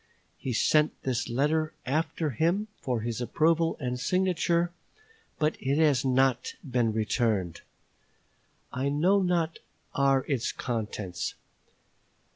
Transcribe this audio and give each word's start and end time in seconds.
He 0.39 0.51
sent 0.51 0.99
this 1.03 1.29
letter 1.29 1.75
after 1.85 2.31
him 2.31 2.69
for 2.81 3.01
his 3.01 3.21
approval 3.21 3.77
and 3.79 3.99
signature; 3.99 4.71
but 5.37 5.55
it 5.59 5.77
has 5.77 6.03
not 6.03 6.55
been 6.67 6.91
returned. 6.91 7.61
I 8.73 8.89
know 8.89 9.21
not 9.21 9.59
what 9.91 10.01
are 10.03 10.25
its 10.27 10.51
contents. 10.53 11.35